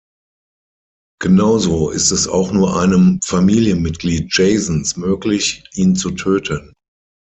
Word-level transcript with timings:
Genauso 1.21 1.91
ist 1.91 2.09
es 2.09 2.27
auch 2.27 2.51
nur 2.51 2.75
einem 2.79 3.19
Familienmitglied 3.23 4.35
Jasons 4.35 4.97
möglich, 4.97 5.63
ihn 5.73 5.95
zu 5.95 6.09
töten. 6.09 6.73